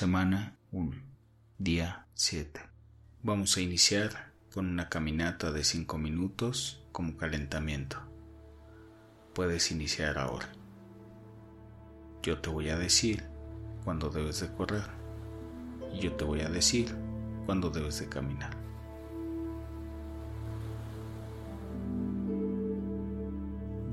Semana 0.00 0.56
1, 0.72 0.96
día 1.58 2.06
7. 2.14 2.58
Vamos 3.22 3.58
a 3.58 3.60
iniciar 3.60 4.32
con 4.50 4.66
una 4.66 4.88
caminata 4.88 5.52
de 5.52 5.62
5 5.62 5.98
minutos 5.98 6.82
como 6.90 7.18
calentamiento. 7.18 7.98
Puedes 9.34 9.70
iniciar 9.70 10.16
ahora. 10.16 10.48
Yo 12.22 12.40
te 12.40 12.48
voy 12.48 12.70
a 12.70 12.78
decir 12.78 13.24
cuándo 13.84 14.08
debes 14.08 14.40
de 14.40 14.50
correr 14.54 14.84
y 15.92 15.98
yo 15.98 16.14
te 16.14 16.24
voy 16.24 16.40
a 16.40 16.48
decir 16.48 16.96
cuándo 17.44 17.68
debes 17.68 18.00
de 18.00 18.08
caminar. 18.08 18.56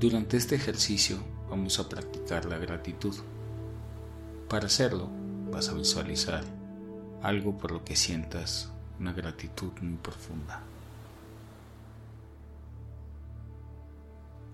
Durante 0.00 0.38
este 0.38 0.54
ejercicio 0.54 1.18
vamos 1.50 1.78
a 1.78 1.86
practicar 1.86 2.46
la 2.46 2.56
gratitud. 2.56 3.14
Para 4.48 4.68
hacerlo, 4.68 5.17
vas 5.50 5.68
a 5.68 5.74
visualizar 5.74 6.44
algo 7.22 7.56
por 7.58 7.72
lo 7.72 7.84
que 7.84 7.96
sientas 7.96 8.70
una 8.98 9.12
gratitud 9.12 9.72
muy 9.80 9.96
profunda. 9.96 10.62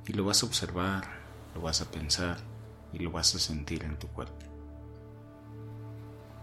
Y 0.07 0.12
lo 0.12 0.25
vas 0.25 0.43
a 0.43 0.47
observar, 0.47 1.05
lo 1.55 1.62
vas 1.62 1.80
a 1.80 1.91
pensar 1.91 2.39
y 2.93 2.98
lo 2.98 3.11
vas 3.11 3.34
a 3.34 3.39
sentir 3.39 3.84
en 3.84 3.98
tu 3.98 4.09
cuerpo. 4.09 4.47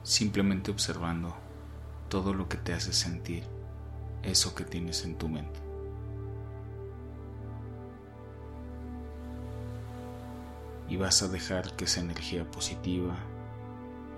Simplemente 0.03 0.71
observando 0.71 1.35
todo 2.09 2.33
lo 2.33 2.49
que 2.49 2.57
te 2.57 2.73
hace 2.73 2.91
sentir 2.91 3.43
eso 4.23 4.55
que 4.55 4.63
tienes 4.63 5.05
en 5.05 5.15
tu 5.15 5.29
mente. 5.29 5.59
Y 10.89 10.97
vas 10.97 11.21
a 11.21 11.27
dejar 11.27 11.75
que 11.75 11.85
esa 11.85 12.01
energía 12.01 12.49
positiva 12.49 13.15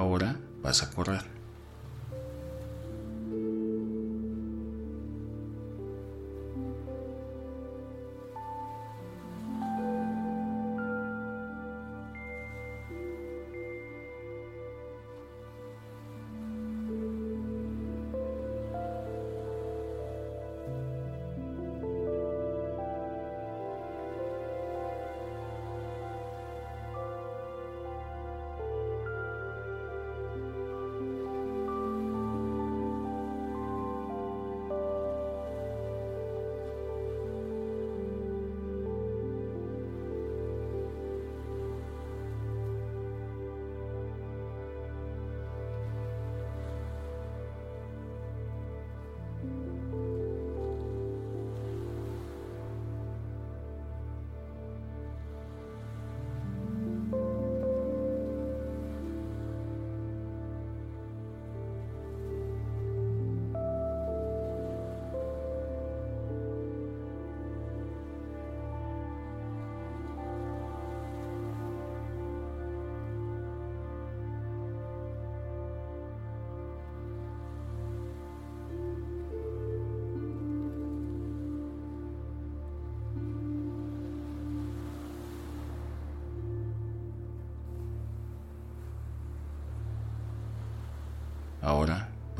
Ahora 0.00 0.40
vas 0.62 0.82
a 0.82 0.90
correr. 0.90 1.29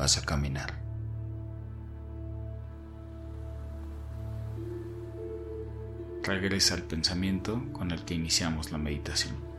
Vas 0.01 0.17
a 0.17 0.21
caminar. 0.23 0.73
Regresa 6.23 6.73
al 6.73 6.81
pensamiento 6.81 7.61
con 7.71 7.91
el 7.91 8.03
que 8.03 8.15
iniciamos 8.15 8.71
la 8.71 8.79
meditación. 8.79 9.50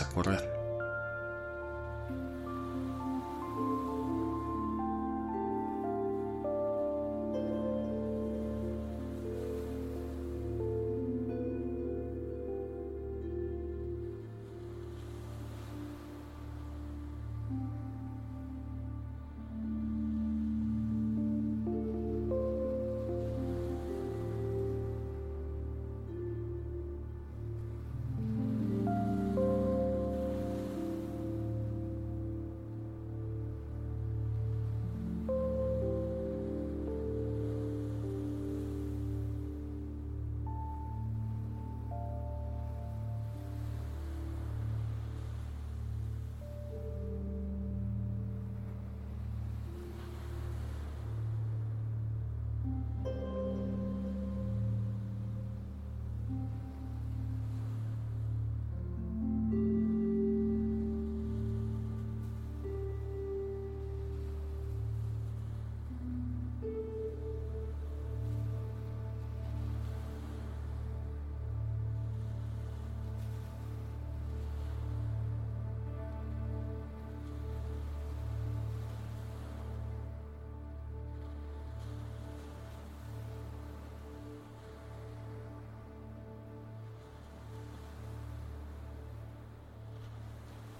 A 0.00 0.04
correr. 0.06 0.53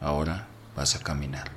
Ahora 0.04 0.46
vas 0.76 0.96
a 0.96 1.02
caminar. 1.02 1.50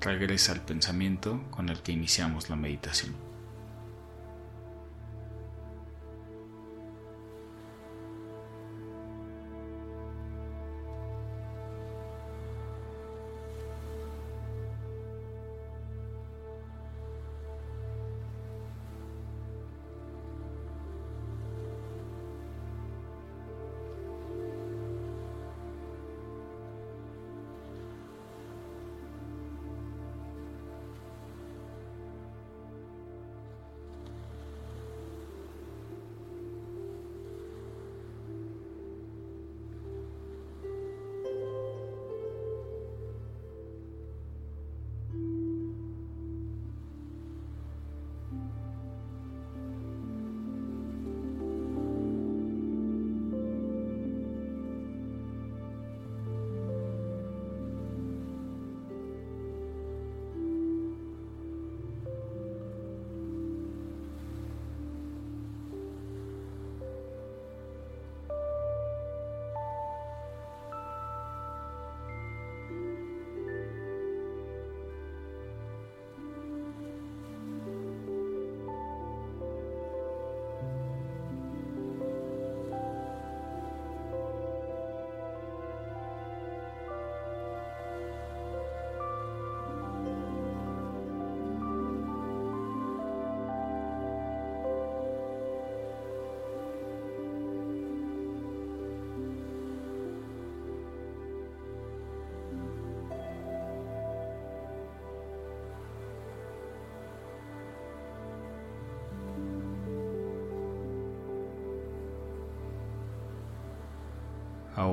Regresa 0.00 0.52
al 0.52 0.62
pensamiento 0.62 1.42
con 1.50 1.68
el 1.68 1.82
que 1.82 1.92
iniciamos 1.92 2.48
la 2.48 2.56
meditación. 2.56 3.14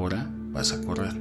ahora 0.02 0.28
vas 0.52 0.74
a 0.74 0.82
correr. 0.82 1.21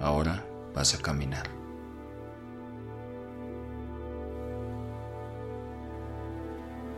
Ahora 0.00 0.46
vas 0.74 0.94
a 0.94 1.02
caminar. 1.02 1.48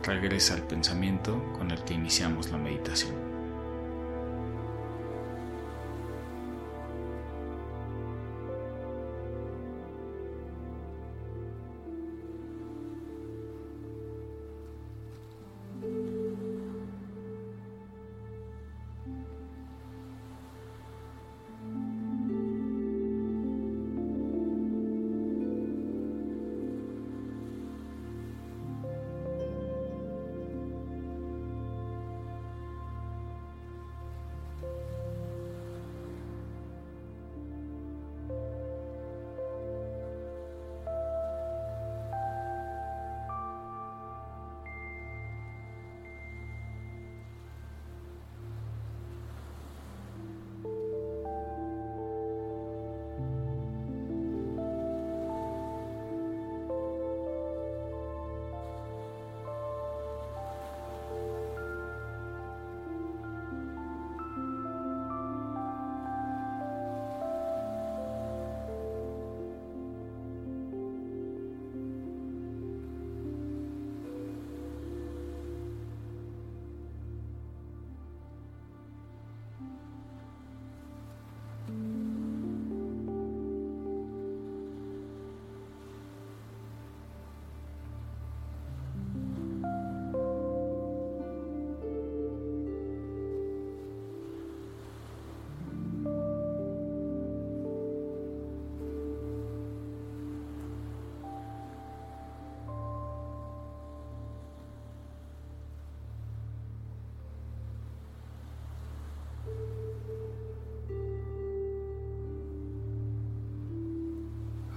Regresa 0.03 0.55
al 0.55 0.63
pensamiento 0.63 1.41
con 1.57 1.71
el 1.71 1.83
que 1.83 1.93
iniciamos 1.93 2.51
la 2.51 2.57
meditación. 2.57 3.40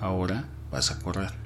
Ahora 0.05 0.45
vas 0.71 0.91
a 0.91 0.99
correr. 0.99 1.44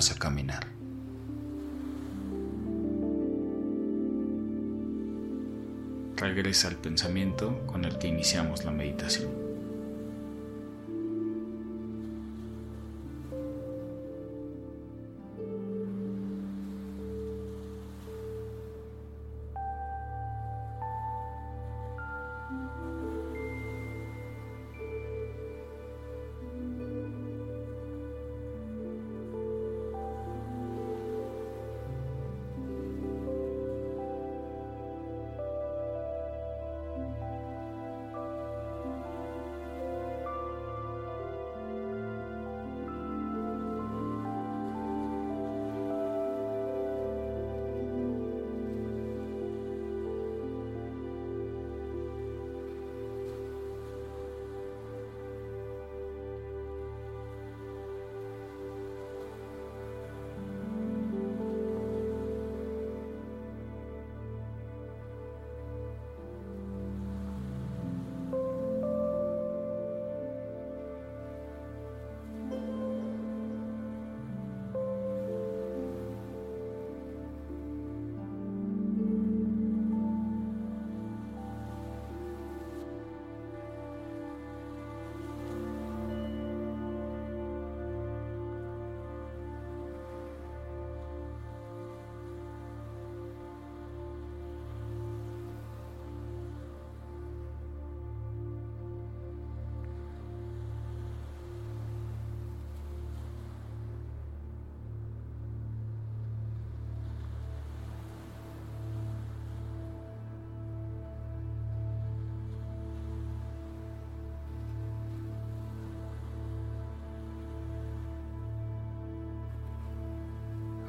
Vas 0.00 0.12
a 0.12 0.18
caminar. 0.18 0.66
Regresa 6.16 6.68
al 6.68 6.76
pensamiento 6.76 7.66
con 7.66 7.84
el 7.84 7.98
que 7.98 8.08
iniciamos 8.08 8.64
la 8.64 8.70
meditación. 8.70 9.49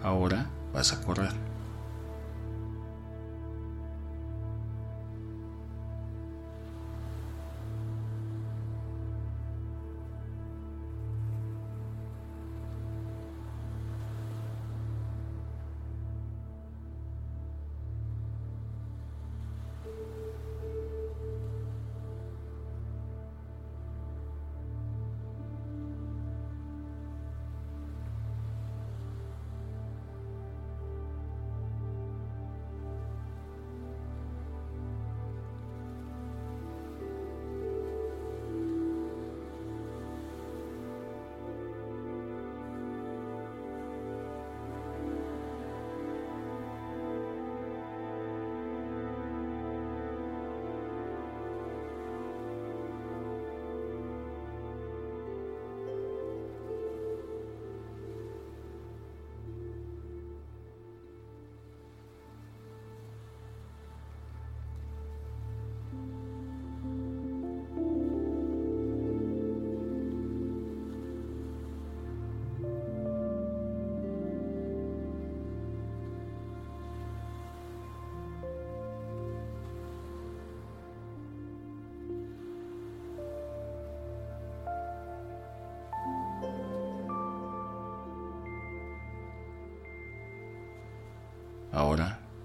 Ahora 0.03 0.47
vas 0.73 0.93
a 0.93 1.01
correr. 1.01 1.50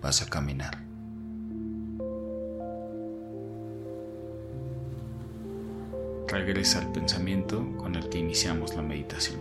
Vas 0.07 0.23
a 0.23 0.27
caminar. 0.27 0.79
Regresa 6.29 6.79
al 6.79 6.93
pensamiento 6.93 7.67
con 7.77 7.97
el 7.97 8.09
que 8.09 8.19
iniciamos 8.19 8.77
la 8.77 8.83
meditación. 8.83 9.41